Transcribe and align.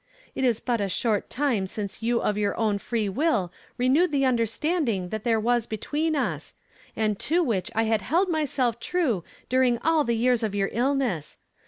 It 0.33 0.43
is 0.43 0.59
but 0.59 0.81
a 0.81 0.89
short 0.89 1.29
time 1.29 1.67
since 1.67 2.01
you 2.01 2.23
of 2.23 2.35
^our 2.35 2.55
own 2.57 2.79
free 2.79 3.07
will 3.07 3.53
renewed 3.77 4.11
the 4.11 4.25
understanding 4.25 5.09
that 5.09 5.23
there 5.23 5.39
was 5.39 5.67
between 5.67 6.15
us, 6.15 6.55
and 6.95 7.19
to 7.19 7.43
which 7.43 7.69
1 7.75 7.85
had 7.85 8.01
held 8.01 8.27
myself 8.27 8.79
true 8.79 9.23
during 9.47 9.77
all 9.83 10.03
the 10.03 10.15
yeai 10.17 10.31
s 10.33 10.41
of 10.41 10.55
your 10.55 10.69
illness. 10.71 11.37